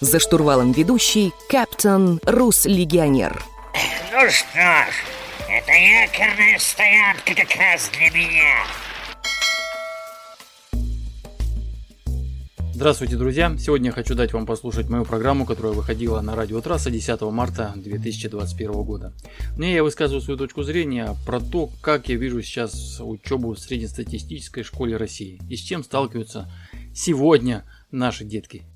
За 0.00 0.20
штурвалом 0.20 0.72
ведущий 0.72 1.32
Каптан 1.48 2.20
Рус-легионер. 2.24 3.42
Ну 4.12 4.30
что 4.30 4.58
ж, 4.58 4.92
это 5.48 5.72
якорная 5.72 6.58
стоянка 6.58 7.34
как 7.34 7.56
раз 7.58 7.90
для 7.96 8.10
меня. 8.10 8.66
Здравствуйте, 12.74 13.16
друзья! 13.16 13.56
Сегодня 13.58 13.86
я 13.86 13.92
хочу 13.92 14.14
дать 14.14 14.34
вам 14.34 14.44
послушать 14.44 14.90
мою 14.90 15.06
программу, 15.06 15.46
которая 15.46 15.72
выходила 15.72 16.20
на 16.20 16.36
радио 16.36 16.60
Трасса 16.60 16.90
10 16.90 17.22
марта 17.22 17.72
2021 17.76 18.72
года. 18.82 19.14
В 19.52 19.60
ней 19.60 19.74
я 19.74 19.82
высказываю 19.82 20.20
свою 20.20 20.36
точку 20.36 20.62
зрения 20.62 21.16
про 21.24 21.40
то, 21.40 21.70
как 21.80 22.10
я 22.10 22.16
вижу 22.16 22.42
сейчас 22.42 23.00
учебу 23.00 23.54
в 23.54 23.58
среднестатистической 23.58 24.62
школе 24.62 24.98
России 24.98 25.40
и 25.48 25.56
с 25.56 25.60
чем 25.60 25.82
сталкиваются 25.82 26.52
сегодня 26.94 27.64
наши 27.90 28.26
детки. 28.26 28.66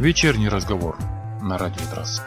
Вечерний 0.00 0.48
разговор 0.48 0.98
на 1.40 1.56
радио 1.56 1.82
Трасса. 1.88 2.26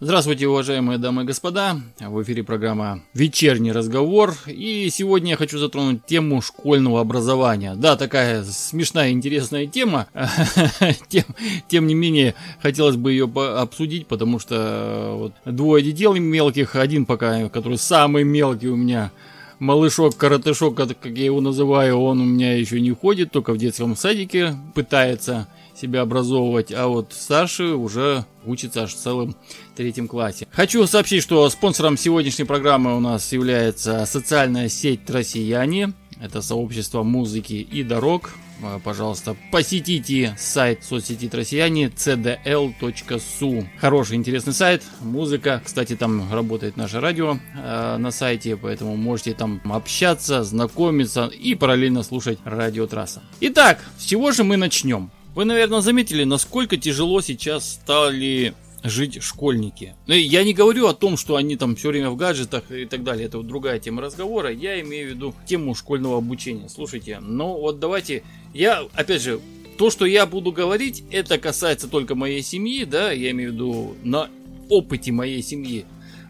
Здравствуйте, 0.00 0.48
уважаемые 0.48 0.98
дамы 0.98 1.22
и 1.22 1.24
господа. 1.24 1.76
В 2.00 2.20
эфире 2.24 2.42
программа 2.42 3.02
«Вечерний 3.14 3.70
разговор». 3.70 4.34
И 4.48 4.90
сегодня 4.90 5.30
я 5.30 5.36
хочу 5.36 5.58
затронуть 5.58 6.06
тему 6.06 6.42
школьного 6.42 7.00
образования. 7.00 7.76
Да, 7.76 7.96
такая 7.96 8.42
смешная, 8.42 9.12
интересная 9.12 9.66
тема. 9.66 10.08
тем, 11.08 11.24
тем 11.68 11.86
не 11.86 11.94
менее, 11.94 12.34
хотелось 12.60 12.96
бы 12.96 13.12
ее 13.12 13.30
обсудить, 13.56 14.08
потому 14.08 14.40
что 14.40 15.14
вот, 15.14 15.34
двое 15.44 15.84
детей 15.84 16.18
мелких, 16.18 16.74
один 16.74 17.06
пока, 17.06 17.48
который 17.48 17.78
самый 17.78 18.24
мелкий 18.24 18.66
у 18.66 18.76
меня– 18.76 19.12
малышок, 19.58 20.16
коротышок, 20.16 20.74
как 20.74 20.96
я 21.04 21.24
его 21.24 21.40
называю, 21.40 21.98
он 21.98 22.20
у 22.20 22.24
меня 22.24 22.56
еще 22.56 22.80
не 22.80 22.90
ходит, 22.90 23.30
только 23.32 23.52
в 23.52 23.58
детском 23.58 23.96
садике 23.96 24.54
пытается 24.74 25.48
себя 25.78 26.02
образовывать, 26.02 26.72
а 26.72 26.88
вот 26.88 27.12
старший 27.12 27.74
уже 27.74 28.24
учится 28.44 28.82
аж 28.82 28.94
в 28.94 28.96
целом 28.98 29.36
третьем 29.76 30.08
классе. 30.08 30.48
Хочу 30.50 30.86
сообщить, 30.86 31.22
что 31.22 31.48
спонсором 31.50 31.96
сегодняшней 31.96 32.44
программы 32.44 32.96
у 32.96 33.00
нас 33.00 33.32
является 33.32 34.04
социальная 34.06 34.68
сеть 34.68 35.08
«Россияне». 35.08 35.92
Это 36.20 36.42
сообщество 36.42 37.04
музыки 37.04 37.54
и 37.54 37.84
дорог. 37.84 38.32
Э, 38.62 38.80
пожалуйста, 38.82 39.36
посетите 39.52 40.34
сайт 40.38 40.84
соцсети 40.84 41.28
«Россияне» 41.32 41.86
cdl.su. 41.88 43.66
Хороший, 43.78 44.16
интересный 44.16 44.52
сайт, 44.52 44.82
музыка. 45.00 45.62
Кстати, 45.64 45.96
там 45.96 46.32
работает 46.32 46.76
наше 46.76 47.00
радио 47.00 47.38
э, 47.54 47.96
на 47.98 48.10
сайте, 48.10 48.56
поэтому 48.56 48.96
можете 48.96 49.34
там 49.34 49.60
общаться, 49.64 50.42
знакомиться 50.42 51.26
и 51.26 51.54
параллельно 51.54 52.02
слушать 52.02 52.38
радиотрасса. 52.44 53.22
Итак, 53.40 53.80
с 53.98 54.04
чего 54.04 54.32
же 54.32 54.44
мы 54.44 54.56
начнем? 54.56 55.10
Вы, 55.34 55.44
наверное, 55.44 55.80
заметили, 55.80 56.24
насколько 56.24 56.76
тяжело 56.76 57.20
сейчас 57.20 57.74
стали 57.74 58.54
жить 58.82 59.22
школьники. 59.22 59.94
Ну, 60.06 60.14
я 60.14 60.44
не 60.44 60.54
говорю 60.54 60.86
о 60.86 60.94
том, 60.94 61.16
что 61.16 61.36
они 61.36 61.56
там 61.56 61.76
все 61.76 61.88
время 61.88 62.10
в 62.10 62.16
гаджетах 62.16 62.70
и 62.70 62.84
так 62.84 63.02
далее. 63.04 63.26
Это 63.26 63.38
вот 63.38 63.46
другая 63.46 63.78
тема 63.78 64.02
разговора. 64.02 64.52
Я 64.52 64.80
имею 64.80 65.08
в 65.08 65.10
виду 65.14 65.34
тему 65.46 65.74
школьного 65.74 66.18
обучения. 66.18 66.68
Слушайте, 66.68 67.20
ну 67.20 67.58
вот 67.58 67.78
давайте... 67.80 68.22
Я, 68.54 68.86
опять 68.94 69.22
же, 69.22 69.40
то, 69.76 69.90
что 69.90 70.06
я 70.06 70.26
буду 70.26 70.52
говорить, 70.52 71.04
это 71.10 71.38
касается 71.38 71.86
только 71.88 72.14
моей 72.14 72.42
семьи, 72.42 72.84
да, 72.84 73.12
я 73.12 73.30
имею 73.30 73.50
в 73.50 73.54
виду 73.54 73.96
на 74.02 74.28
опыте 74.68 75.12
моей 75.12 75.42
семьи. 75.42 75.84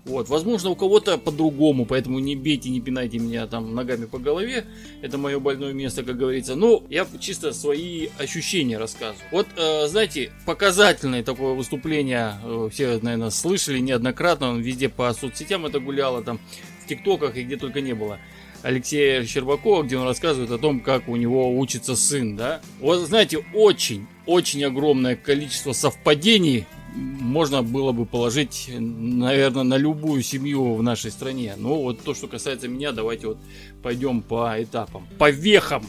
Вот, 0.09 0.29
возможно, 0.29 0.71
у 0.71 0.75
кого-то 0.75 1.19
по-другому, 1.19 1.85
поэтому 1.85 2.19
не 2.19 2.35
бейте, 2.35 2.71
не 2.71 2.81
пинайте 2.81 3.19
меня 3.19 3.47
там 3.47 3.75
ногами 3.75 4.07
по 4.07 4.19
голове. 4.19 4.65
Это 5.03 5.19
мое 5.19 5.39
больное 5.39 5.73
место, 5.73 6.03
как 6.03 6.17
говорится. 6.17 6.55
Но 6.57 6.83
я 6.89 7.07
чисто 7.21 7.53
свои 7.53 8.09
ощущения 8.19 8.79
рассказываю. 8.79 9.29
Вот, 9.31 9.47
э, 9.57 9.87
знаете, 9.87 10.33
показательное 10.47 11.23
такое 11.23 11.53
выступление, 11.53 12.35
э, 12.43 12.69
все, 12.73 12.99
наверное, 13.03 13.31
слышали 13.31 13.79
неоднократно, 13.79 14.51
он 14.51 14.61
везде 14.63 14.89
по 14.89 15.13
соцсетям 15.13 15.67
это 15.67 15.79
гуляло, 15.79 16.23
там, 16.23 16.41
в 16.83 16.89
ТикТоках 16.89 17.37
и 17.37 17.43
где 17.43 17.57
только 17.57 17.81
не 17.83 17.93
было. 17.93 18.19
Алексея 18.63 19.25
Щербакова, 19.25 19.83
где 19.83 19.97
он 19.97 20.05
рассказывает 20.05 20.51
о 20.51 20.59
том, 20.59 20.81
как 20.81 21.09
у 21.09 21.17
него 21.17 21.57
учится 21.57 21.95
сын, 21.95 22.37
да. 22.37 22.61
Вот, 22.81 23.07
знаете, 23.07 23.45
очень, 23.55 24.07
очень 24.27 24.65
огромное 24.65 25.17
количество 25.17 25.73
совпадений 25.73 26.67
можно 26.95 27.63
было 27.63 27.93
бы 27.93 28.07
положить, 28.07 28.71
наверное, 28.79 29.63
на 29.63 29.77
любую 29.77 30.23
семью 30.23 30.75
в 30.75 30.83
нашей 30.83 31.11
стране. 31.11 31.55
Но 31.57 31.83
вот 31.83 32.03
то, 32.03 32.15
что 32.15 32.27
касается 32.27 32.69
меня, 32.69 32.93
давайте 32.93 33.29
вот 33.29 33.39
пойдем 33.83 34.23
по 34.23 34.55
этапам. 34.59 35.07
По 35.19 35.31
вехам. 35.31 35.87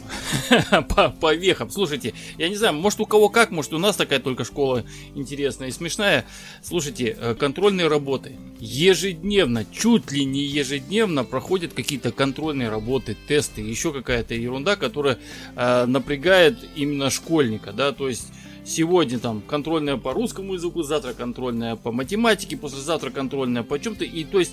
по, 0.88 1.08
по 1.08 1.34
вехам. 1.34 1.70
Слушайте, 1.70 2.14
я 2.38 2.48
не 2.48 2.56
знаю, 2.56 2.74
может 2.74 3.00
у 3.00 3.06
кого 3.06 3.28
как, 3.28 3.50
может 3.50 3.72
у 3.72 3.78
нас 3.78 3.96
такая 3.96 4.20
только 4.20 4.44
школа 4.44 4.84
интересная 5.14 5.68
и 5.68 5.72
смешная. 5.72 6.24
Слушайте, 6.62 7.16
э, 7.18 7.34
контрольные 7.34 7.88
работы. 7.88 8.36
Ежедневно, 8.58 9.64
чуть 9.64 10.12
ли 10.12 10.24
не 10.24 10.44
ежедневно 10.44 11.24
проходят 11.24 11.72
какие-то 11.72 12.12
контрольные 12.12 12.68
работы, 12.68 13.16
тесты, 13.26 13.62
еще 13.62 13.92
какая-то 13.92 14.34
ерунда, 14.34 14.76
которая 14.76 15.18
э, 15.56 15.86
напрягает 15.86 16.58
именно 16.76 17.10
школьника, 17.10 17.72
да, 17.72 17.92
то 17.92 18.08
есть 18.08 18.28
сегодня 18.70 19.18
там 19.18 19.42
контрольная 19.42 19.96
по 19.96 20.12
русскому 20.12 20.54
языку, 20.54 20.82
завтра 20.82 21.12
контрольная 21.12 21.76
по 21.76 21.92
математике, 21.92 22.56
послезавтра 22.56 23.10
контрольная 23.10 23.62
по 23.62 23.78
чем-то. 23.78 24.04
И 24.04 24.24
то 24.24 24.38
есть 24.38 24.52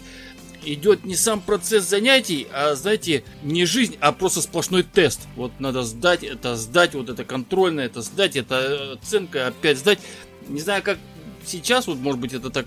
идет 0.66 1.06
не 1.06 1.16
сам 1.16 1.40
процесс 1.40 1.88
занятий, 1.88 2.48
а, 2.52 2.76
знаете, 2.76 3.24
не 3.44 3.66
жизнь, 3.66 3.96
а 4.00 4.12
просто 4.12 4.42
сплошной 4.42 4.84
тест. 4.84 5.22
Вот 5.36 5.52
надо 5.60 5.84
сдать, 5.84 6.24
это 6.24 6.56
сдать, 6.56 6.96
вот 6.96 7.10
это 7.10 7.24
контрольное, 7.24 7.86
это 7.86 8.02
сдать, 8.02 8.36
это 8.36 8.94
оценка, 8.94 9.48
опять 9.48 9.78
сдать. 9.78 10.00
Не 10.48 10.60
знаю, 10.60 10.84
как 10.84 10.98
сейчас, 11.46 11.88
вот, 11.88 11.98
может 11.98 12.20
быть, 12.20 12.34
это 12.34 12.50
так 12.50 12.66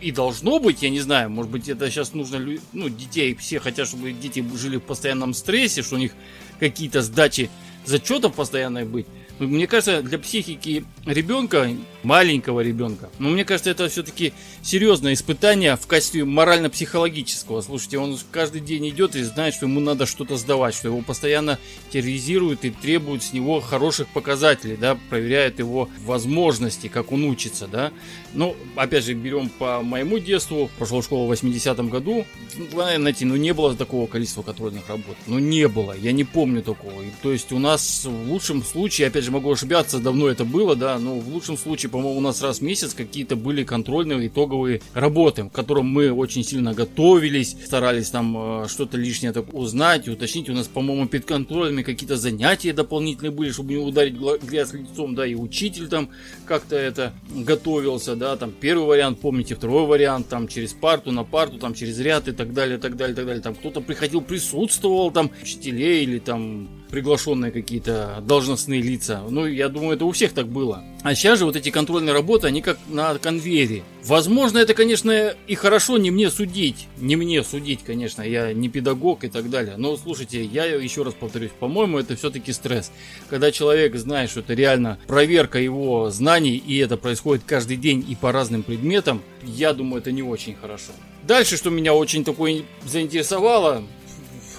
и 0.00 0.12
должно 0.12 0.58
быть, 0.58 0.82
я 0.82 0.90
не 0.90 1.00
знаю, 1.00 1.30
может 1.30 1.50
быть, 1.50 1.68
это 1.68 1.90
сейчас 1.90 2.14
нужно, 2.14 2.40
ну, 2.72 2.88
детей, 2.88 3.34
все 3.34 3.58
хотят, 3.58 3.88
чтобы 3.88 4.12
дети 4.12 4.44
жили 4.56 4.76
в 4.76 4.82
постоянном 4.82 5.34
стрессе, 5.34 5.82
что 5.82 5.96
у 5.96 5.98
них 5.98 6.12
какие-то 6.58 7.02
сдачи 7.02 7.50
зачетов 7.84 8.34
постоянно 8.34 8.84
быть. 8.84 9.06
Мне 9.40 9.66
кажется, 9.66 10.02
для 10.02 10.18
психики 10.18 10.84
ребенка, 11.06 11.70
маленького 12.02 12.60
ребенка, 12.60 13.10
но 13.18 13.28
мне 13.28 13.44
кажется, 13.44 13.70
это 13.70 13.88
все-таки 13.88 14.32
серьезное 14.62 15.12
испытание 15.12 15.76
в 15.76 15.86
качестве 15.86 16.24
морально-психологического. 16.24 17.60
Слушайте, 17.60 17.98
он 17.98 18.18
каждый 18.30 18.60
день 18.60 18.88
идет 18.88 19.16
и 19.16 19.22
знает, 19.22 19.54
что 19.54 19.66
ему 19.66 19.80
надо 19.80 20.06
что-то 20.06 20.36
сдавать, 20.36 20.74
что 20.74 20.88
его 20.88 21.02
постоянно 21.02 21.58
терроризируют 21.90 22.64
и 22.64 22.70
требуют 22.70 23.22
с 23.22 23.32
него 23.32 23.60
хороших 23.60 24.08
показателей, 24.08 24.76
да, 24.76 24.98
проверяют 25.08 25.58
его 25.58 25.88
возможности, 26.04 26.88
как 26.88 27.12
он 27.12 27.24
учится, 27.24 27.66
да. 27.66 27.92
Ну, 28.32 28.56
опять 28.76 29.04
же, 29.04 29.14
берем 29.14 29.48
по 29.48 29.82
моему 29.82 30.18
детству, 30.18 30.70
пошел 30.78 31.00
в 31.00 31.04
школу 31.04 31.26
в 31.26 31.32
80-м 31.32 31.88
году, 31.88 32.24
знаете, 32.72 33.26
ну 33.26 33.36
не 33.36 33.52
было 33.52 33.74
такого 33.74 34.06
количества 34.06 34.42
контрольных 34.42 34.88
работ, 34.88 35.16
ну 35.26 35.38
не 35.38 35.68
было, 35.68 35.96
я 35.96 36.12
не 36.12 36.24
помню 36.24 36.62
такого. 36.62 37.02
То 37.22 37.32
есть 37.32 37.52
у 37.52 37.58
нас 37.58 38.04
в 38.04 38.30
лучшем 38.30 38.62
случае, 38.62 39.08
опять 39.08 39.24
же, 39.24 39.30
могу 39.30 39.50
ошибаться, 39.50 39.98
давно 39.98 40.28
это 40.28 40.44
было, 40.44 40.76
да, 40.76 40.98
но 40.98 41.18
в 41.18 41.28
лучшем 41.28 41.58
случае, 41.58 41.89
по-моему, 41.90 42.18
у 42.18 42.20
нас 42.20 42.42
раз 42.42 42.58
в 42.58 42.62
месяц 42.62 42.94
какие-то 42.94 43.36
были 43.36 43.64
контрольные 43.64 44.26
итоговые 44.26 44.80
работы, 44.94 45.44
к 45.44 45.52
которым 45.52 45.86
мы 45.86 46.12
очень 46.12 46.44
сильно 46.44 46.74
готовились, 46.74 47.56
старались 47.64 48.10
там 48.10 48.62
э, 48.64 48.68
что-то 48.68 48.96
лишнее 48.96 49.32
так 49.32 49.52
узнать, 49.52 50.08
уточнить. 50.08 50.48
У 50.48 50.52
нас, 50.52 50.68
по-моему, 50.68 51.06
перед 51.06 51.24
контрольными 51.24 51.82
какие-то 51.82 52.16
занятия 52.16 52.72
дополнительные 52.72 53.30
были, 53.30 53.50
чтобы 53.50 53.72
не 53.72 53.78
ударить 53.78 54.14
грязь 54.14 54.72
лицом, 54.72 55.14
да, 55.14 55.26
и 55.26 55.34
учитель 55.34 55.88
там 55.88 56.10
как-то 56.46 56.76
это 56.76 57.12
готовился, 57.30 58.16
да, 58.16 58.36
там 58.36 58.52
первый 58.52 58.86
вариант, 58.86 59.20
помните, 59.20 59.54
второй 59.54 59.86
вариант, 59.86 60.28
там 60.28 60.48
через 60.48 60.72
парту 60.72 61.12
на 61.12 61.24
парту, 61.24 61.58
там 61.58 61.74
через 61.74 61.98
ряд 62.00 62.28
и 62.28 62.32
так 62.32 62.52
далее, 62.52 62.78
так 62.78 62.96
далее, 62.96 63.14
так 63.14 63.26
далее. 63.26 63.42
Там 63.42 63.54
кто-то 63.54 63.80
приходил, 63.80 64.20
присутствовал, 64.20 65.10
там 65.10 65.30
учителей 65.42 66.04
или 66.04 66.18
там 66.18 66.68
приглашенные 66.90 67.52
какие-то 67.52 68.22
должностные 68.26 68.82
лица. 68.82 69.22
Ну, 69.28 69.46
я 69.46 69.68
думаю, 69.68 69.96
это 69.96 70.04
у 70.04 70.12
всех 70.12 70.32
так 70.32 70.48
было. 70.48 70.84
А 71.02 71.14
сейчас 71.14 71.38
же 71.38 71.46
вот 71.46 71.56
эти 71.56 71.70
контрольные 71.70 72.12
работы, 72.12 72.46
они 72.46 72.60
как 72.60 72.78
на 72.88 73.16
конвейере. 73.18 73.82
Возможно, 74.04 74.58
это, 74.58 74.74
конечно, 74.74 75.34
и 75.46 75.54
хорошо 75.54 75.96
не 75.98 76.10
мне 76.10 76.30
судить. 76.30 76.88
Не 76.98 77.16
мне 77.16 77.42
судить, 77.42 77.80
конечно, 77.84 78.22
я 78.22 78.52
не 78.52 78.68
педагог 78.68 79.24
и 79.24 79.28
так 79.28 79.48
далее. 79.48 79.76
Но, 79.76 79.96
слушайте, 79.96 80.44
я 80.44 80.66
еще 80.66 81.02
раз 81.02 81.14
повторюсь, 81.14 81.52
по-моему, 81.58 81.98
это 81.98 82.16
все-таки 82.16 82.52
стресс. 82.52 82.92
Когда 83.28 83.50
человек 83.50 83.96
знает, 83.96 84.30
что 84.30 84.40
это 84.40 84.54
реально 84.54 84.98
проверка 85.06 85.58
его 85.58 86.10
знаний, 86.10 86.56
и 86.56 86.76
это 86.78 86.96
происходит 86.96 87.44
каждый 87.46 87.76
день 87.76 88.04
и 88.06 88.14
по 88.14 88.32
разным 88.32 88.62
предметам, 88.62 89.22
я 89.42 89.72
думаю, 89.72 90.02
это 90.02 90.12
не 90.12 90.22
очень 90.22 90.54
хорошо. 90.54 90.92
Дальше, 91.22 91.56
что 91.56 91.70
меня 91.70 91.94
очень 91.94 92.24
такое 92.24 92.62
заинтересовало, 92.84 93.84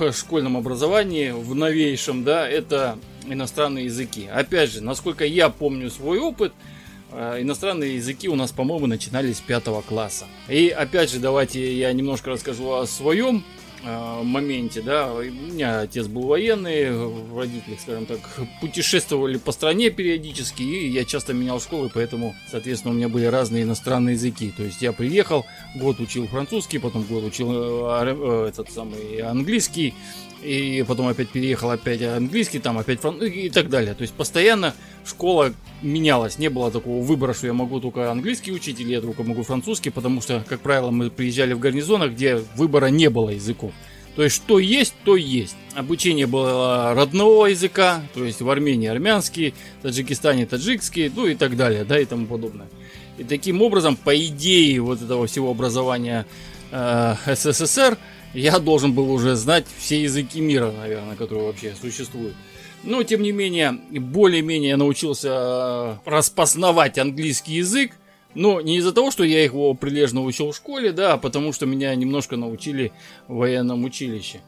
в 0.10 0.18
школьном 0.18 0.58
образовании, 0.58 1.30
в 1.30 1.54
новейшем, 1.54 2.24
да, 2.24 2.50
это 2.50 2.98
иностранные 3.28 3.86
языки. 3.86 4.28
Опять 4.34 4.72
же, 4.72 4.82
насколько 4.82 5.26
я 5.26 5.50
помню 5.50 5.92
свой 5.92 6.18
опыт, 6.18 6.54
э, 7.12 7.42
иностранные 7.42 7.98
языки 7.98 8.28
у 8.28 8.36
нас, 8.36 8.52
по-моему, 8.52 8.88
начинались 8.88 9.38
с 9.38 9.42
пятого 9.42 9.82
класса. 9.82 10.26
И 10.50 10.70
опять 10.70 11.12
же, 11.12 11.20
давайте 11.20 11.78
я 11.78 11.94
немножко 11.94 12.32
расскажу 12.32 12.72
о 12.72 12.88
своем 12.88 13.44
моменте, 13.84 14.82
да, 14.82 15.14
у 15.14 15.22
меня 15.22 15.82
отец 15.82 16.08
был 16.08 16.24
военный, 16.24 16.90
родители, 17.36 17.78
скажем 17.82 18.06
так, 18.06 18.20
путешествовали 18.60 19.38
по 19.38 19.52
стране 19.52 19.90
периодически, 19.90 20.62
и 20.62 20.90
я 20.90 21.06
часто 21.06 21.34
менял 21.34 21.60
школы, 21.60 21.90
поэтому, 21.94 22.36
соответственно, 22.50 22.94
у 22.94 22.98
меня 22.98 23.10
были 23.10 23.26
разные 23.26 23.64
иностранные 23.64 24.14
языки. 24.14 24.54
То 24.56 24.64
есть 24.64 24.82
я 24.82 24.92
приехал, 24.94 25.46
год 25.76 26.00
учил 26.00 26.28
французский, 26.28 26.80
потом 26.80 27.04
год 27.04 27.24
учил 27.24 27.52
э, 27.52 28.48
этот 28.50 28.72
самый 28.72 29.20
английский, 29.20 29.94
и 30.42 30.84
потом 30.88 31.08
опять 31.08 31.30
переехал, 31.30 31.70
опять 31.72 32.02
английский, 32.02 32.60
там 32.60 32.78
опять 32.78 33.00
французский 33.00 33.48
и 33.48 33.50
так 33.50 33.70
далее. 33.70 33.94
То 33.94 34.02
есть 34.02 34.14
постоянно 34.14 34.74
школа 35.06 35.54
менялась, 35.82 36.38
не 36.38 36.50
было 36.50 36.72
такого 36.72 37.04
выбора, 37.04 37.34
что 37.34 37.48
я 37.48 37.54
могу 37.54 37.80
только 37.80 38.12
английский 38.12 38.52
учить 38.52 38.80
или 38.80 38.92
я 38.92 39.02
только 39.02 39.24
могу 39.24 39.44
французский, 39.44 39.90
потому 39.90 40.22
что, 40.22 40.44
как 40.48 40.62
правило, 40.62 40.92
мы 40.92 41.10
приезжали 41.10 41.54
в 41.54 41.60
гарнизонах, 41.60 42.12
где 42.12 42.38
выбора 42.56 42.88
не 42.88 43.10
было 43.10 43.30
языков. 43.30 43.72
То 44.16 44.24
есть, 44.24 44.36
что 44.36 44.60
есть, 44.60 44.94
то 45.06 45.16
есть. 45.16 45.56
Обучение 45.74 46.28
было 46.28 46.94
родного 46.94 47.46
языка, 47.46 48.04
то 48.14 48.26
есть 48.26 48.42
в 48.42 48.50
Армении 48.50 48.90
армянский, 48.90 49.54
в 49.80 49.84
Таджикистане 49.84 50.46
таджикский, 50.46 51.10
ну 51.16 51.28
и 51.28 51.36
так 51.36 51.56
далее, 51.56 51.86
да, 51.86 51.98
и 51.98 52.06
тому 52.06 52.28
подобное. 52.28 52.68
И 53.18 53.24
таким 53.24 53.62
образом, 53.62 53.96
по 53.96 54.16
идее 54.16 54.82
вот 54.82 55.02
этого 55.02 55.28
всего 55.28 55.50
образования 55.50 56.26
э, 56.72 57.16
СССР, 57.26 57.98
я 58.34 58.60
должен 58.60 58.94
был 58.94 59.12
уже 59.12 59.36
знать 59.36 59.66
все 59.78 60.02
языки 60.02 60.42
мира, 60.42 60.72
наверное, 60.72 61.16
которые 61.16 61.46
вообще 61.46 61.74
существуют. 61.80 62.36
Но, 62.84 63.04
тем 63.04 63.22
не 63.22 63.32
менее, 63.32 63.74
более-менее 63.92 64.76
научился 64.76 65.30
э, 65.30 65.96
распознавать 66.06 66.98
английский 66.98 67.54
язык. 67.54 67.92
Но 68.34 68.62
не 68.62 68.78
из-за 68.78 68.94
того, 68.94 69.12
что 69.12 69.24
я 69.24 69.44
его 69.44 69.74
прилежно 69.74 70.24
учил 70.24 70.52
в 70.52 70.56
школе, 70.56 70.92
да, 70.92 71.14
а 71.14 71.18
потому 71.18 71.52
что 71.52 71.66
меня 71.66 71.94
немножко 71.96 72.38
научили 72.38 72.94
в 73.28 73.36
военном 73.36 73.84
училище 73.84 74.40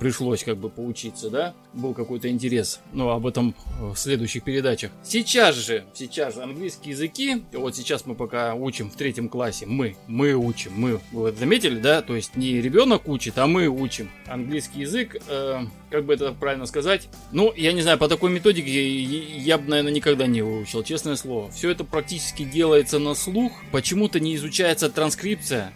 пришлось 0.00 0.44
как 0.44 0.56
бы 0.56 0.70
поучиться, 0.70 1.30
да, 1.30 1.54
был 1.72 1.94
какой-то 1.94 2.28
интерес, 2.28 2.80
но 2.92 3.10
об 3.10 3.26
этом 3.26 3.54
в 3.78 3.96
следующих 3.96 4.44
передачах. 4.44 4.90
Сейчас 5.02 5.56
же, 5.56 5.84
сейчас 5.94 6.36
английские 6.36 6.92
языки, 6.92 7.44
вот 7.52 7.76
сейчас 7.76 8.06
мы 8.06 8.14
пока 8.14 8.54
учим 8.54 8.90
в 8.90 8.96
третьем 8.96 9.28
классе, 9.28 9.66
мы, 9.66 9.96
мы 10.06 10.34
учим, 10.34 10.72
мы, 10.76 11.00
вы 11.12 11.32
заметили, 11.32 11.78
да, 11.78 12.02
то 12.02 12.14
есть 12.14 12.36
не 12.36 12.60
ребенок 12.60 13.08
учит, 13.08 13.38
а 13.38 13.46
мы 13.46 13.66
учим 13.68 14.10
английский 14.26 14.80
язык, 14.80 15.16
э, 15.28 15.60
как 15.90 16.04
бы 16.04 16.14
это 16.14 16.32
правильно 16.32 16.66
сказать, 16.66 17.08
ну, 17.32 17.52
я 17.54 17.72
не 17.72 17.82
знаю, 17.82 17.98
по 17.98 18.08
такой 18.08 18.30
методике 18.30 18.82
я 19.02 19.58
бы, 19.58 19.68
наверное, 19.68 19.92
никогда 19.92 20.26
не 20.26 20.42
выучил, 20.42 20.82
честное 20.82 21.16
слово. 21.16 21.50
Все 21.50 21.70
это 21.70 21.84
практически 21.84 22.44
делается 22.44 22.98
на 22.98 23.14
слух, 23.14 23.52
почему-то 23.72 24.20
не 24.20 24.36
изучается 24.36 24.88
транскрипция, 24.88 25.72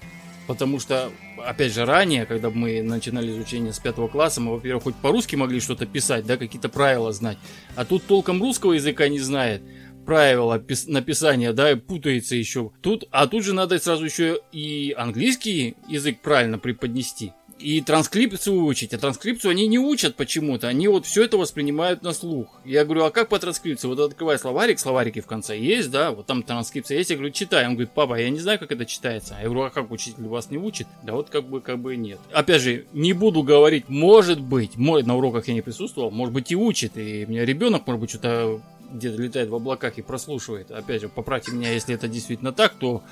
Потому 0.48 0.80
что, 0.80 1.12
опять 1.44 1.72
же, 1.72 1.84
ранее, 1.84 2.26
когда 2.26 2.50
мы 2.50 2.82
начинали 2.82 3.30
изучение 3.30 3.72
с 3.72 3.78
пятого 3.78 4.08
класса, 4.08 4.40
мы, 4.40 4.52
во-первых, 4.52 4.84
хоть 4.84 4.96
по-русски 4.96 5.36
могли 5.36 5.60
что-то 5.60 5.86
писать, 5.86 6.26
да, 6.26 6.36
какие-то 6.36 6.68
правила 6.68 7.12
знать. 7.12 7.38
А 7.76 7.84
тут 7.84 8.04
толком 8.04 8.40
русского 8.40 8.72
языка 8.72 9.08
не 9.08 9.20
знает 9.20 9.62
правила 10.06 10.54
написания, 10.86 11.52
да, 11.52 11.76
путается 11.76 12.34
еще. 12.34 12.72
Тут, 12.80 13.04
а 13.10 13.26
тут 13.26 13.44
же 13.44 13.52
надо 13.52 13.78
сразу 13.78 14.06
еще 14.06 14.40
и 14.52 14.94
английский 14.96 15.76
язык 15.86 16.20
правильно 16.22 16.58
преподнести 16.58 17.32
и 17.58 17.80
транскрипцию 17.80 18.64
учить. 18.64 18.94
А 18.94 18.98
транскрипцию 18.98 19.50
они 19.50 19.66
не 19.66 19.78
учат 19.78 20.16
почему-то. 20.16 20.68
Они 20.68 20.88
вот 20.88 21.06
все 21.06 21.24
это 21.24 21.36
воспринимают 21.36 22.02
на 22.02 22.12
слух. 22.12 22.60
Я 22.64 22.84
говорю, 22.84 23.04
а 23.04 23.10
как 23.10 23.28
по 23.28 23.38
транскрипции? 23.38 23.88
Вот 23.88 23.98
открывай 23.98 24.38
словарик, 24.38 24.78
словарики 24.78 25.20
в 25.20 25.26
конце 25.26 25.58
есть, 25.58 25.90
да, 25.90 26.12
вот 26.12 26.26
там 26.26 26.42
транскрипция 26.42 26.98
есть. 26.98 27.10
Я 27.10 27.16
говорю, 27.16 27.32
читай. 27.32 27.66
Он 27.66 27.72
говорит, 27.72 27.90
папа, 27.90 28.18
я 28.18 28.30
не 28.30 28.38
знаю, 28.38 28.58
как 28.58 28.72
это 28.72 28.86
читается. 28.86 29.36
Я 29.38 29.44
говорю, 29.44 29.62
а 29.62 29.70
как 29.70 29.90
учитель 29.90 30.24
вас 30.24 30.50
не 30.50 30.58
учит? 30.58 30.86
Да 31.02 31.14
вот 31.14 31.30
как 31.30 31.44
бы, 31.44 31.60
как 31.60 31.78
бы 31.78 31.96
нет. 31.96 32.18
Опять 32.32 32.62
же, 32.62 32.86
не 32.92 33.12
буду 33.12 33.42
говорить, 33.42 33.88
может 33.88 34.40
быть, 34.40 34.76
может, 34.76 35.06
на 35.06 35.16
уроках 35.16 35.48
я 35.48 35.54
не 35.54 35.62
присутствовал, 35.62 36.10
может 36.10 36.32
быть 36.32 36.52
и 36.52 36.56
учит. 36.56 36.96
И 36.96 37.24
у 37.26 37.30
меня 37.30 37.44
ребенок, 37.44 37.86
может 37.86 38.00
быть, 38.00 38.10
что-то 38.10 38.60
где-то 38.92 39.20
летает 39.20 39.48
в 39.50 39.54
облаках 39.54 39.98
и 39.98 40.02
прослушивает. 40.02 40.70
Опять 40.70 41.02
же, 41.02 41.08
поправьте 41.08 41.52
меня, 41.52 41.72
если 41.72 41.94
это 41.94 42.08
действительно 42.08 42.52
так, 42.52 42.74
то 42.74 43.02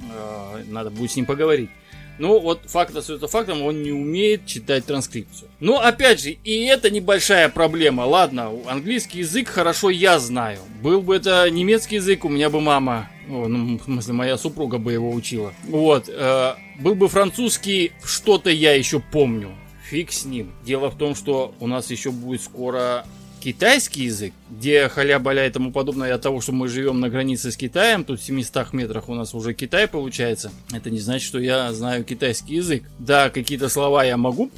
э, 0.00 0.64
надо 0.66 0.90
будет 0.90 1.12
с 1.12 1.16
ним 1.16 1.26
поговорить. 1.26 1.70
Ну, 2.18 2.38
вот 2.38 2.62
факт 2.66 2.94
остается 2.94 3.26
фактом, 3.26 3.62
он 3.62 3.82
не 3.82 3.90
умеет 3.90 4.46
читать 4.46 4.84
транскрипцию. 4.84 5.48
Но, 5.60 5.80
опять 5.80 6.20
же, 6.20 6.30
и 6.30 6.64
это 6.64 6.90
небольшая 6.90 7.48
проблема. 7.48 8.02
Ладно, 8.02 8.50
английский 8.66 9.20
язык 9.20 9.48
хорошо 9.48 9.90
я 9.90 10.18
знаю. 10.18 10.58
Был 10.82 11.00
бы 11.00 11.16
это 11.16 11.48
немецкий 11.50 11.96
язык, 11.96 12.24
у 12.24 12.28
меня 12.28 12.50
бы 12.50 12.60
мама, 12.60 13.08
ну, 13.26 13.78
в 13.78 13.84
смысле, 13.84 14.12
моя 14.12 14.36
супруга 14.36 14.78
бы 14.78 14.92
его 14.92 15.10
учила. 15.10 15.52
Вот, 15.64 16.08
э, 16.08 16.54
был 16.80 16.94
бы 16.94 17.08
французский, 17.08 17.92
что-то 18.04 18.50
я 18.50 18.74
еще 18.74 19.00
помню. 19.00 19.50
Фиг 19.88 20.12
с 20.12 20.24
ним. 20.24 20.52
Дело 20.64 20.90
в 20.90 20.96
том, 20.96 21.14
что 21.14 21.54
у 21.60 21.66
нас 21.66 21.90
еще 21.90 22.10
будет 22.10 22.42
скоро 22.42 23.04
китайский 23.42 24.04
язык, 24.04 24.32
где 24.50 24.88
халя-баля 24.88 25.46
и 25.46 25.50
тому 25.50 25.72
подобное 25.72 26.14
от 26.14 26.22
того, 26.22 26.40
что 26.40 26.52
мы 26.52 26.68
живем 26.68 27.00
на 27.00 27.08
границе 27.08 27.50
с 27.50 27.56
Китаем, 27.56 28.04
тут 28.04 28.20
в 28.20 28.24
700 28.24 28.72
метрах 28.72 29.08
у 29.08 29.14
нас 29.14 29.34
уже 29.34 29.52
Китай 29.52 29.88
получается, 29.88 30.52
это 30.72 30.90
не 30.90 31.00
значит, 31.00 31.26
что 31.26 31.40
я 31.40 31.72
знаю 31.72 32.04
китайский 32.04 32.56
язык. 32.56 32.84
Да, 33.00 33.30
какие-то 33.30 33.68
слова 33.68 34.04
я 34.04 34.16
могу 34.16 34.50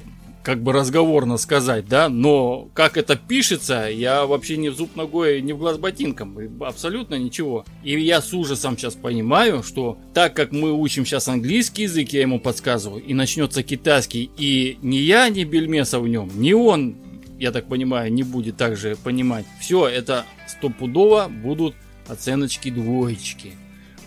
как 0.42 0.62
бы 0.62 0.75
разговорно 0.75 1.38
сказать, 1.38 1.88
да, 1.88 2.10
но 2.10 2.69
как 2.75 2.98
это 2.98 3.16
пишется, 3.16 3.88
я 3.88 4.26
вообще 4.26 4.58
не 4.58 4.69
в 4.69 4.76
зуб 4.76 4.94
ногой, 4.94 5.40
не 5.40 5.54
в 5.54 5.58
глаз 5.58 5.78
ботинком, 5.78 6.38
абсолютно 6.60 7.14
ничего. 7.14 7.64
И 7.82 7.98
я 7.98 8.20
с 8.20 8.34
ужасом 8.34 8.76
сейчас 8.76 8.94
понимаю, 8.94 9.62
что 9.62 9.96
так 10.12 10.34
как 10.34 10.52
мы 10.52 10.72
учим 10.72 11.06
сейчас 11.06 11.28
английский 11.28 11.84
язык, 11.84 12.10
я 12.10 12.20
ему 12.20 12.38
подсказываю, 12.38 13.02
и 13.02 13.14
начнется 13.14 13.62
китайский, 13.62 14.31
и 14.36 14.76
ни 14.82 14.96
я, 14.96 15.31
ни 15.31 15.44
Бельмеса 15.44 15.98
в 15.98 16.06
нем, 16.06 16.31
ни 16.34 16.52
он 16.52 16.96
я 17.38 17.52
так 17.52 17.69
понимаю, 17.69 18.12
не 18.12 18.22
будет 18.22 18.56
также 18.56 18.96
понимать. 18.96 19.44
Все, 19.60 19.86
это 19.88 20.25
стопудово 20.46 21.28
будут 21.28 21.75
оценочки 22.08 22.70
двоечки. 22.70 23.52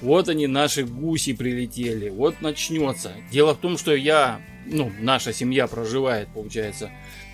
Вот 0.02 0.30
они, 0.30 0.48
наши 0.48 0.84
гуси 0.84 1.34
прилетели. 1.34 2.10
Вот 2.10 2.42
начнется. 2.42 3.14
Дело 3.32 3.56
в 3.56 3.58
том, 3.58 3.78
что 3.78 3.96
я, 3.96 4.40
ну, 4.66 4.92
наша 5.00 5.34
семья 5.34 5.68
проживает, 5.68 6.30
получается, 6.34 6.92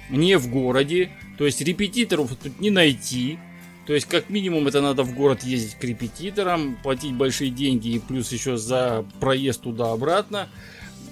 не 0.09 0.37
в 0.37 0.49
городе. 0.49 1.11
То 1.37 1.45
есть 1.45 1.61
репетиторов 1.61 2.35
тут 2.35 2.59
не 2.59 2.69
найти. 2.69 3.37
То 3.85 3.93
есть, 3.93 4.05
как 4.07 4.29
минимум, 4.29 4.67
это 4.67 4.79
надо 4.81 5.03
в 5.03 5.13
город 5.13 5.43
ездить 5.43 5.75
к 5.75 5.83
репетиторам, 5.83 6.77
платить 6.81 7.13
большие 7.13 7.51
деньги 7.51 7.89
и 7.89 7.99
плюс 7.99 8.31
еще 8.31 8.55
за 8.55 9.05
проезд 9.19 9.61
туда-обратно. 9.63 10.47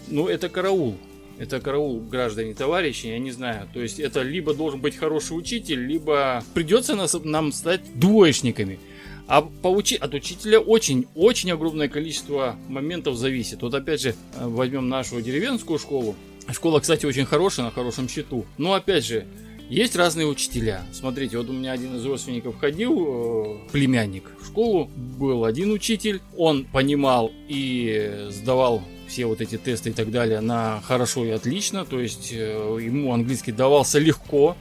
Ну, 0.07 0.27
это 0.27 0.47
караул. 0.47 0.97
Это 1.41 1.59
караул, 1.59 2.01
граждане, 2.01 2.53
товарищи, 2.53 3.07
я 3.07 3.17
не 3.17 3.31
знаю. 3.31 3.67
То 3.73 3.81
есть 3.81 3.99
это 3.99 4.21
либо 4.21 4.53
должен 4.53 4.79
быть 4.79 4.95
хороший 4.95 5.31
учитель, 5.31 5.83
либо 5.87 6.43
придется 6.53 6.95
нас, 6.95 7.17
нам 7.23 7.51
стать 7.51 7.81
двоечниками. 7.95 8.77
А 9.25 9.41
поучи, 9.41 9.95
от 9.95 10.13
учителя 10.13 10.59
очень-очень 10.59 11.51
огромное 11.51 11.87
количество 11.87 12.57
моментов 12.67 13.15
зависит. 13.15 13.63
Вот 13.63 13.73
опять 13.73 14.01
же, 14.01 14.09
э, 14.09 14.13
возьмем 14.45 14.87
нашу 14.87 15.19
деревенскую 15.19 15.79
школу. 15.79 16.15
Школа, 16.51 16.79
кстати, 16.79 17.07
очень 17.07 17.25
хорошая, 17.25 17.65
на 17.65 17.71
хорошем 17.71 18.07
счету. 18.07 18.45
Но 18.59 18.73
опять 18.73 19.03
же, 19.03 19.25
есть 19.67 19.95
разные 19.95 20.27
учителя. 20.27 20.83
Смотрите, 20.93 21.39
вот 21.39 21.49
у 21.49 21.53
меня 21.53 21.71
один 21.71 21.95
из 21.95 22.05
родственников 22.05 22.59
ходил, 22.59 23.63
э, 23.65 23.71
племянник, 23.71 24.29
в 24.39 24.45
школу. 24.45 24.91
Был 25.17 25.43
один 25.45 25.71
учитель, 25.71 26.21
он 26.37 26.65
понимал 26.65 27.31
и 27.47 28.27
сдавал 28.29 28.83
все 29.11 29.25
вот 29.25 29.41
эти 29.41 29.57
тесты 29.57 29.89
и 29.89 29.93
так 29.93 30.09
далее 30.09 30.39
на 30.39 30.81
хорошо 30.81 31.25
и 31.25 31.29
отлично, 31.29 31.85
то 31.85 31.99
есть 31.99 32.29
э, 32.31 32.77
ему 32.81 33.13
английский 33.13 33.51
давался 33.51 33.99
легко. 33.99 34.55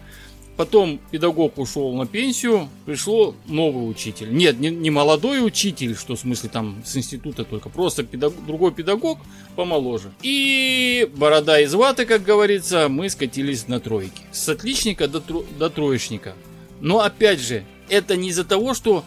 Потом 0.57 1.01
педагог 1.11 1.57
ушел 1.57 1.95
на 1.95 2.05
пенсию, 2.05 2.69
пришло 2.85 3.35
новый 3.47 3.89
учитель. 3.89 4.35
Нет, 4.35 4.61
не, 4.61 4.69
не 4.69 4.91
молодой 4.91 5.47
учитель, 5.47 5.97
что 5.97 6.17
в 6.17 6.21
смысле 6.21 6.51
там 6.51 6.83
с 6.85 6.97
института 6.97 7.45
только, 7.45 7.71
просто 7.71 8.03
педагог, 8.03 8.45
другой 8.45 8.73
педагог 8.73 9.19
помоложе. 9.57 10.13
И 10.23 11.09
борода 11.17 11.59
из 11.61 11.73
ваты, 11.73 12.05
как 12.05 12.25
говорится, 12.25 12.89
мы 12.91 13.09
скатились 13.09 13.69
на 13.69 13.81
тройки. 13.81 14.23
С 14.33 14.51
отличника 14.51 15.09
до, 15.09 15.21
тро, 15.21 15.45
до 15.59 15.71
троечника. 15.71 16.35
Но 16.83 17.01
опять 17.01 17.41
же, 17.41 17.65
это 17.89 18.17
не 18.17 18.29
из-за 18.29 18.45
того, 18.45 18.75
что 18.75 19.05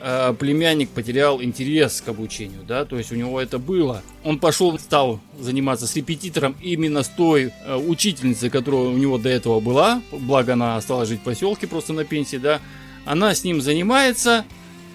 э, 0.00 0.34
племянник 0.38 0.90
потерял 0.90 1.42
интерес 1.42 2.00
к 2.00 2.08
обучению, 2.08 2.62
да, 2.66 2.84
то 2.84 2.96
есть 2.98 3.12
у 3.12 3.14
него 3.14 3.40
это 3.40 3.58
было. 3.58 4.02
Он 4.24 4.38
пошел, 4.38 4.78
стал 4.78 5.20
заниматься 5.38 5.86
с 5.86 5.94
репетитором 5.96 6.56
именно 6.62 7.02
с 7.02 7.08
той 7.08 7.52
э, 7.64 7.76
учительницей, 7.76 8.50
которая 8.50 8.82
у 8.82 8.96
него 8.96 9.18
до 9.18 9.28
этого 9.28 9.60
была, 9.60 10.02
благо 10.10 10.54
она 10.54 10.76
осталась 10.76 11.08
жить 11.08 11.20
в 11.20 11.24
поселке 11.24 11.66
просто 11.66 11.92
на 11.92 12.04
пенсии, 12.04 12.36
да, 12.36 12.60
она 13.04 13.34
с 13.34 13.44
ним 13.44 13.60
занимается, 13.60 14.44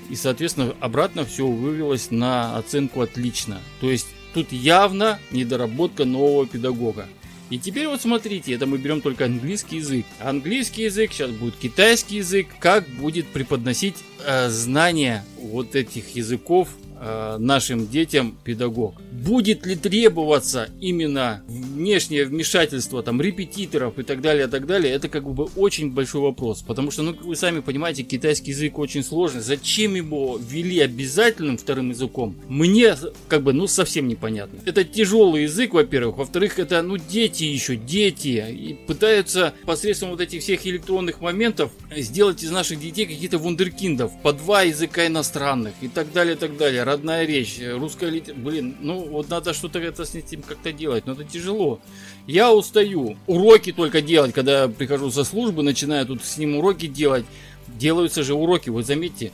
и, 0.10 0.16
соответственно, 0.16 0.76
обратно 0.80 1.26
все 1.26 1.48
вывелось 1.48 2.12
на 2.12 2.58
оценку 2.58 3.02
отлично. 3.02 3.60
То 3.82 3.90
есть 3.90 4.08
тут 4.34 4.52
явно 4.52 5.20
недоработка 5.32 6.06
нового 6.06 6.46
педагога. 6.46 7.08
И 7.50 7.58
теперь 7.60 7.88
вот 7.88 8.02
смотрите, 8.02 8.54
это 8.54 8.66
мы 8.66 8.78
берем 8.78 9.02
только 9.02 9.26
английский 9.26 9.78
язык. 9.78 10.06
Английский 10.20 10.84
язык, 10.84 11.12
сейчас 11.12 11.32
будет 11.32 11.56
китайский 11.56 12.18
язык. 12.18 12.48
Как 12.60 12.88
будет 12.88 13.28
преподносить 13.28 13.96
э, 14.26 14.50
знания 14.50 15.24
вот 15.38 15.76
этих 15.76 16.16
языков 16.16 16.70
Э, 16.98 17.38
нашим 17.38 17.88
детям 17.88 18.38
педагог. 18.44 18.96
Будет 19.24 19.66
ли 19.66 19.76
требоваться 19.76 20.70
именно 20.82 21.42
внешнее 21.48 22.26
вмешательство 22.26 23.02
там 23.02 23.22
репетиторов 23.22 23.98
и 23.98 24.04
так 24.04 24.22
далее, 24.22 24.48
и 24.48 24.50
так 24.50 24.68
далее, 24.68 24.94
это 24.94 25.08
как 25.08 25.24
бы 25.24 25.46
очень 25.56 25.92
большой 25.92 26.22
вопрос. 26.22 26.62
Потому 26.62 26.92
что, 26.92 27.04
ну, 27.04 27.14
вы 27.14 27.36
сами 27.36 27.62
понимаете, 27.62 28.04
китайский 28.04 28.52
язык 28.52 28.78
очень 28.78 29.04
сложный. 29.04 29.42
Зачем 29.42 29.96
его 29.96 30.38
ввели 30.38 30.80
обязательным 30.80 31.58
вторым 31.58 31.92
языком? 31.92 32.36
Мне 32.50 32.96
как 33.28 33.44
бы, 33.44 33.54
ну, 33.54 33.68
совсем 33.68 34.08
непонятно. 34.08 34.60
Это 34.66 34.84
тяжелый 34.84 35.44
язык, 35.44 35.74
во-первых. 35.74 36.18
Во-вторых, 36.18 36.60
это, 36.60 36.82
ну, 36.82 36.98
дети 36.98 37.44
еще, 37.44 37.78
дети. 37.78 38.46
И 38.52 38.74
пытаются 38.86 39.54
посредством 39.66 40.10
вот 40.10 40.22
этих 40.22 40.42
всех 40.42 40.68
электронных 40.68 41.22
моментов 41.22 41.72
сделать 41.96 42.44
из 42.44 42.52
наших 42.52 42.80
детей 42.80 43.06
какие-то 43.06 43.38
вундеркиндов. 43.38 44.12
По 44.22 44.34
два 44.34 44.64
языка 44.64 45.08
иностранных 45.08 45.74
и 45.82 45.88
так 45.88 46.12
далее, 46.12 46.36
и 46.36 46.38
так 46.38 46.58
далее 46.58 46.84
родная 46.84 47.26
речь, 47.26 47.60
русская 47.62 48.10
литература. 48.10 48.46
Блин, 48.46 48.76
ну 48.82 49.05
вот 49.10 49.30
надо 49.30 49.54
что-то 49.54 49.80
это 49.80 50.06
с 50.06 50.16
этим 50.16 50.42
как-то 50.42 50.72
делать, 50.72 51.06
но 51.06 51.14
это 51.14 51.24
тяжело. 51.24 51.80
Я 52.28 52.54
устаю. 52.54 53.18
Уроки 53.28 53.72
только 53.72 54.02
делать, 54.02 54.34
когда 54.34 54.68
прихожу 54.68 55.12
со 55.12 55.24
службы, 55.24 55.64
начинаю 55.64 56.06
тут 56.06 56.24
с 56.24 56.38
ним 56.38 56.58
уроки 56.58 56.88
делать. 56.88 57.26
Делаются 57.68 58.24
же 58.24 58.34
уроки, 58.34 58.70
вот 58.70 58.86
заметьте, 58.86 59.32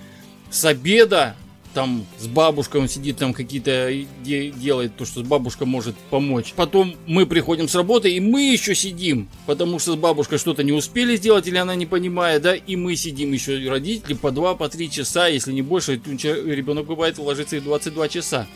с 0.49 0.63
обеда 0.65 1.35
там 1.73 2.05
с 2.19 2.27
бабушкой 2.27 2.81
он 2.81 2.89
сидит, 2.89 3.17
там 3.17 3.33
какие-то 3.33 3.91
делает 4.23 4.95
то, 4.95 5.05
что 5.05 5.23
бабушка 5.23 5.65
может 5.65 5.95
помочь. 6.09 6.53
Потом 6.55 6.95
мы 7.07 7.25
приходим 7.25 7.67
с 7.67 7.75
работы, 7.75 8.11
и 8.11 8.19
мы 8.19 8.51
еще 8.51 8.75
сидим, 8.75 9.29
потому 9.45 9.79
что 9.79 9.93
с 9.93 9.95
бабушкой 9.95 10.37
что-то 10.37 10.63
не 10.63 10.71
успели 10.71 11.15
сделать, 11.15 11.47
или 11.47 11.57
она 11.57 11.75
не 11.75 11.85
понимает, 11.85 12.41
да, 12.41 12.55
и 12.55 12.75
мы 12.75 12.95
сидим 12.95 13.31
еще, 13.31 13.69
родители, 13.69 14.13
по 14.13 14.31
2, 14.31 14.55
по 14.55 14.69
3 14.69 14.91
часа, 14.91 15.27
если 15.27 15.53
не 15.53 15.61
больше, 15.61 15.93
ребенок 15.93 16.85
бывает 16.85 17.17
ложится 17.17 17.55
и 17.55 17.61
22 17.61 18.09
часа 18.09 18.47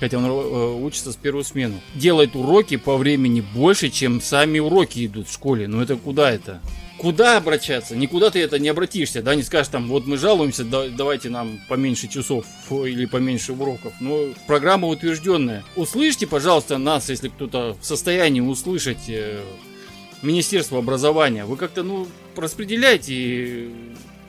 хотя 0.00 0.18
он 0.18 0.26
э, 0.26 0.84
учится 0.84 1.12
с 1.12 1.16
первую 1.16 1.44
смену. 1.44 1.80
Делает 1.94 2.36
уроки 2.36 2.76
по 2.76 2.96
времени 2.96 3.44
больше, 3.54 3.90
чем 3.90 4.20
сами 4.20 4.58
уроки 4.58 5.06
идут 5.06 5.28
в 5.28 5.32
школе. 5.32 5.68
Ну 5.68 5.80
это 5.80 5.96
куда 5.96 6.30
это? 6.30 6.60
куда 7.04 7.36
обращаться? 7.36 7.94
Никуда 7.94 8.30
ты 8.30 8.40
это 8.40 8.58
не 8.58 8.70
обратишься, 8.70 9.20
да, 9.20 9.34
не 9.34 9.42
скажешь 9.42 9.68
там, 9.68 9.88
вот 9.88 10.06
мы 10.06 10.16
жалуемся, 10.16 10.64
да, 10.64 10.88
давайте 10.88 11.28
нам 11.28 11.60
поменьше 11.68 12.08
часов 12.08 12.46
или 12.70 13.04
поменьше 13.04 13.52
уроков. 13.52 13.92
Но 14.00 14.28
программа 14.46 14.88
утвержденная. 14.88 15.64
Услышьте, 15.76 16.26
пожалуйста, 16.26 16.78
нас, 16.78 17.10
если 17.10 17.28
кто-то 17.28 17.76
в 17.78 17.84
состоянии 17.84 18.40
услышать 18.40 19.08
э, 19.08 19.42
Министерство 20.22 20.78
образования. 20.78 21.44
Вы 21.44 21.58
как-то, 21.58 21.82
ну, 21.82 22.06
распределяйте 22.36 23.68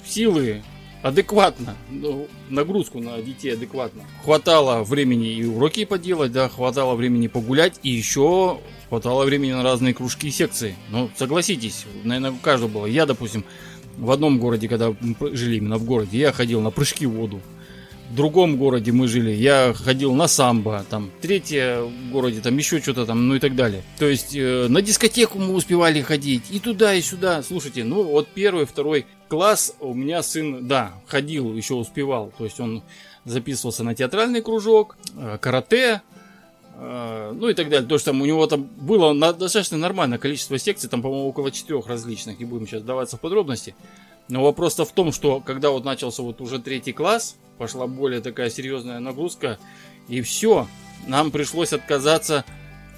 силы 0.05 0.61
адекватно, 1.05 1.75
ну, 1.91 2.27
нагрузку 2.49 2.99
на 2.99 3.21
детей 3.21 3.53
адекватно. 3.53 4.01
Хватало 4.23 4.83
времени 4.83 5.27
и 5.27 5.45
уроки 5.45 5.85
поделать, 5.85 6.31
да, 6.31 6.49
хватало 6.49 6.95
времени 6.95 7.27
погулять, 7.27 7.79
и 7.83 7.91
еще 7.91 8.59
хватало 8.89 9.23
времени 9.23 9.51
на 9.51 9.61
разные 9.61 9.93
кружки 9.93 10.29
и 10.29 10.31
секции. 10.31 10.75
Ну, 10.89 11.11
согласитесь, 11.15 11.85
наверное, 12.03 12.31
у 12.31 12.37
каждого 12.37 12.69
было. 12.69 12.85
Я, 12.87 13.05
допустим, 13.05 13.45
в 13.99 14.09
одном 14.09 14.39
городе, 14.39 14.67
когда 14.67 14.95
мы 14.99 15.15
жили 15.35 15.57
именно 15.57 15.77
в 15.77 15.85
городе, 15.85 16.17
я 16.17 16.31
ходил 16.31 16.59
на 16.59 16.71
прыжки 16.71 17.05
в 17.05 17.11
воду. 17.11 17.39
В 18.09 18.15
другом 18.15 18.57
городе 18.57 18.91
мы 18.91 19.07
жили, 19.07 19.29
я 19.29 19.75
ходил 19.75 20.13
на 20.15 20.27
самбо, 20.27 20.85
там, 20.89 21.11
третье 21.21 21.81
в 21.81 22.11
городе, 22.11 22.41
там 22.41 22.57
еще 22.57 22.79
что-то 22.79 23.05
там, 23.05 23.27
ну 23.27 23.35
и 23.35 23.39
так 23.39 23.55
далее. 23.55 23.83
То 23.99 24.07
есть 24.07 24.35
э, 24.35 24.67
на 24.69 24.81
дискотеку 24.81 25.37
мы 25.37 25.53
успевали 25.53 26.01
ходить 26.01 26.43
и 26.49 26.59
туда, 26.59 26.95
и 26.95 27.01
сюда. 27.01 27.43
Слушайте, 27.43 27.83
ну 27.83 28.03
вот 28.03 28.27
первый, 28.27 28.65
второй 28.65 29.05
класс 29.27 29.75
у 29.79 29.93
меня 29.93 30.23
сын, 30.23 30.67
да, 30.67 30.93
ходил, 31.07 31.53
еще 31.53 31.75
успевал. 31.75 32.31
То 32.37 32.45
есть 32.45 32.59
он 32.59 32.83
записывался 33.25 33.83
на 33.83 33.95
театральный 33.95 34.41
кружок, 34.41 34.97
э, 35.15 35.37
карате, 35.39 36.01
а, 36.77 37.31
ну 37.33 37.49
и 37.49 37.53
так 37.53 37.69
далее. 37.69 37.87
То, 37.87 37.97
что 37.97 38.11
там 38.11 38.21
у 38.21 38.25
него 38.25 38.45
там 38.47 38.63
было 38.63 39.13
достаточно 39.33 39.77
нормальное 39.77 40.17
количество 40.17 40.57
секций, 40.57 40.89
там, 40.89 41.01
по-моему, 41.01 41.29
около 41.29 41.51
четырех 41.51 41.87
различных, 41.87 42.39
не 42.39 42.45
будем 42.45 42.67
сейчас 42.67 42.83
даваться 42.83 43.17
в 43.17 43.21
подробности. 43.21 43.75
Но 44.27 44.43
вопрос-то 44.43 44.85
в 44.85 44.91
том, 44.91 45.11
что 45.11 45.39
когда 45.39 45.69
вот 45.69 45.85
начался 45.85 46.23
вот 46.23 46.41
уже 46.41 46.59
третий 46.59 46.93
класс, 46.93 47.37
пошла 47.57 47.87
более 47.87 48.21
такая 48.21 48.49
серьезная 48.49 48.99
нагрузка, 48.99 49.59
и 50.07 50.21
все, 50.21 50.67
нам 51.07 51.31
пришлось 51.31 51.73
отказаться 51.73 52.43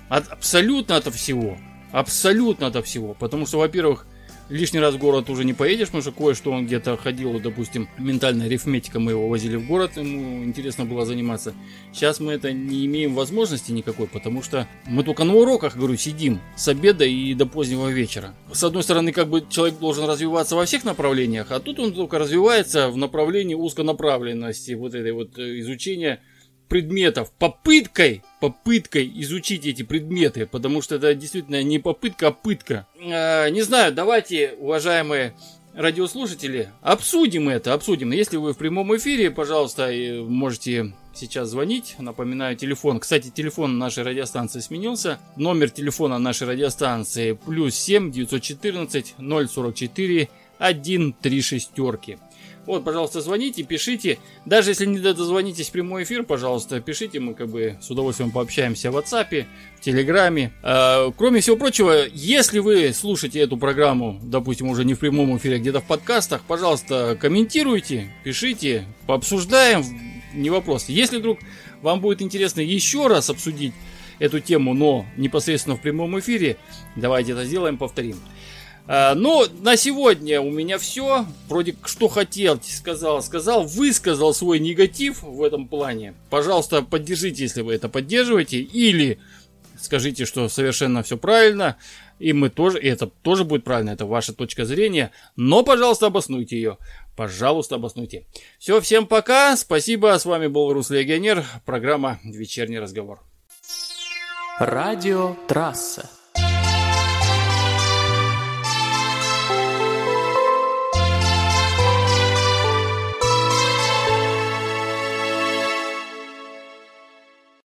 от 0.10 0.28
абсолютно 0.30 0.96
от 0.96 1.14
всего. 1.14 1.58
Абсолютно 1.92 2.68
от 2.68 2.86
всего. 2.86 3.14
Потому 3.14 3.46
что, 3.46 3.60
во-первых, 3.60 4.08
лишний 4.50 4.80
раз 4.80 4.96
в 4.96 5.00
город 5.00 5.30
уже 5.30 5.46
не 5.46 5.54
поедешь, 5.54 5.88
потому 5.88 6.02
что 6.02 6.12
кое-что 6.12 6.52
он 6.52 6.66
где-то 6.66 6.98
ходил, 6.98 7.40
допустим, 7.40 7.88
ментальная 7.98 8.48
арифметика, 8.48 9.00
мы 9.00 9.12
его 9.12 9.28
возили 9.28 9.56
в 9.56 9.68
город, 9.68 9.98
ему 9.98 10.44
интересно 10.44 10.86
было 10.86 11.06
заниматься. 11.06 11.54
Сейчас 11.94 12.20
мы 12.20 12.34
это 12.34 12.52
не 12.52 12.86
имеем 12.86 13.14
возможности 13.16 13.72
никакой, 13.72 14.08
потому 14.08 14.42
что 14.42 14.68
мы 14.86 15.04
только 15.04 15.24
на 15.24 15.34
уроках, 15.36 15.76
говорю, 15.76 15.98
сидим 15.98 16.40
с 16.56 16.68
обеда 16.68 17.06
и 17.06 17.34
до 17.34 17.46
позднего 17.46 17.90
вечера. 17.90 18.34
С 18.52 18.64
одной 18.64 18.84
стороны, 18.84 19.12
как 19.12 19.28
бы 19.28 19.46
человек 19.50 19.80
должен 19.80 20.06
развиваться 20.06 20.56
во 20.56 20.66
всех 20.66 20.84
направлениях, 20.84 21.52
а 21.52 21.60
тут 21.60 21.80
он 21.80 21.94
только 21.94 22.20
развивается 22.20 22.90
в 22.90 22.98
направлении 22.98 23.56
узконаправленности, 23.56 24.74
вот 24.74 24.94
этой 24.94 25.12
вот 25.12 25.38
э, 25.38 25.60
изучения 25.60 26.22
предметов 26.68 27.32
попыткой, 27.38 28.24
попыткой 28.40 29.12
изучить 29.22 29.66
эти 29.66 29.84
предметы, 29.84 30.46
потому 30.46 30.82
что 30.82 30.96
это 30.96 31.14
действительно 31.14 31.64
не 31.64 31.80
попытка, 31.80 32.28
а 32.28 32.32
пытка. 32.32 32.88
Э, 33.00 33.50
не 33.50 33.62
знаю, 33.62 33.94
давайте, 33.94 34.56
уважаемые 34.60 35.34
радиослушатели, 35.74 36.70
обсудим 36.82 37.50
это, 37.50 37.74
обсудим. 37.74 38.12
Если 38.12 38.38
вы 38.38 38.54
в 38.54 38.58
прямом 38.58 38.96
эфире, 38.98 39.32
пожалуйста, 39.32 39.92
можете 40.28 40.94
сейчас 41.14 41.50
звонить. 41.50 41.96
Напоминаю, 42.00 42.56
телефон. 42.56 43.00
Кстати, 43.00 43.30
телефон 43.30 43.78
нашей 43.78 44.04
радиостанции 44.04 44.60
сменился. 44.60 45.20
Номер 45.36 45.70
телефона 45.70 46.18
нашей 46.18 46.48
радиостанции 46.48 47.34
плюс 47.34 47.76
7 47.76 48.12
914 48.12 49.16
044 49.18 50.30
136 50.58 51.46
шестерки. 51.46 52.18
Вот, 52.68 52.84
пожалуйста, 52.84 53.22
звоните, 53.22 53.64
пишите. 53.64 54.20
Даже 54.46 54.72
если 54.72 54.86
не 54.86 55.00
дозвонитесь 55.00 55.70
в 55.70 55.72
прямой 55.72 56.04
эфир, 56.04 56.24
пожалуйста, 56.24 56.82
пишите. 56.82 57.22
Мы 57.22 57.34
как 57.34 57.48
бы 57.48 57.78
с 57.82 57.90
удовольствием 57.90 58.30
пообщаемся 58.30 58.92
в 58.92 58.98
WhatsApp, 58.98 59.46
в 59.78 59.82
Телеграме. 59.82 60.52
Э, 60.64 61.10
кроме 61.18 61.40
всего 61.40 61.56
прочего, 61.56 62.06
если 62.14 62.60
вы 62.60 62.92
слушаете 62.94 63.40
эту 63.40 63.56
программу, 63.56 64.20
допустим, 64.22 64.68
уже 64.68 64.84
не 64.84 64.96
в 64.96 65.00
прямом 65.00 65.38
эфире, 65.38 65.56
а 65.56 65.60
где-то 65.60 65.80
в 65.80 65.86
подкастах, 65.86 66.42
пожалуйста, 66.46 67.18
комментируйте, 67.20 68.12
пишите, 68.26 68.86
пообсуждаем, 69.06 69.86
не 70.34 70.50
вопрос. 70.50 70.90
Если 70.90 71.20
вдруг 71.20 71.40
вам 71.82 72.02
будет 72.02 72.22
интересно 72.22 72.60
еще 72.60 73.08
раз 73.08 73.30
обсудить 73.30 73.74
эту 74.20 74.42
тему, 74.42 74.74
но 74.74 75.06
непосредственно 75.16 75.78
в 75.78 75.82
прямом 75.82 76.20
эфире, 76.20 76.58
давайте 76.98 77.32
это 77.32 77.46
сделаем, 77.46 77.78
повторим. 77.78 78.18
А, 78.88 79.16
ну, 79.16 79.46
на 79.62 79.76
сегодня 79.76 80.40
у 80.42 80.50
меня 80.50 80.78
все. 80.78 81.26
Вроде 81.50 81.76
что 81.84 82.08
хотел, 82.08 82.60
сказал, 82.64 83.22
сказал, 83.22 83.66
высказал 83.66 84.34
свой 84.34 84.60
негатив 84.60 85.24
в 85.24 85.44
этом 85.44 85.68
плане. 85.68 86.14
Пожалуйста, 86.30 86.82
поддержите, 86.82 87.44
если 87.44 87.62
вы 87.62 87.74
это 87.74 87.90
поддерживаете. 87.90 88.60
Или 88.60 89.20
скажите, 89.80 90.26
что 90.26 90.48
совершенно 90.48 91.04
все 91.04 91.18
правильно. 91.18 91.78
И 92.20 92.34
мы 92.34 92.50
тоже, 92.50 92.80
и 92.80 92.88
это 92.88 93.08
тоже 93.08 93.44
будет 93.44 93.64
правильно, 93.64 93.92
это 93.92 94.06
ваша 94.06 94.34
точка 94.34 94.66
зрения. 94.66 95.12
Но, 95.36 95.64
пожалуйста, 95.64 96.08
обоснуйте 96.08 96.56
ее. 96.56 96.78
Пожалуйста, 97.16 97.76
обоснуйте. 97.76 98.26
Все, 98.58 98.80
всем 98.82 99.06
пока. 99.06 99.56
Спасибо. 99.58 100.18
С 100.18 100.26
вами 100.26 100.48
был 100.48 100.72
Рус 100.72 100.90
Легионер. 100.90 101.46
Программа 101.66 102.20
«Вечерний 102.24 102.80
разговор». 102.80 103.20
Радио 104.60 105.36
Трасса. 105.48 106.10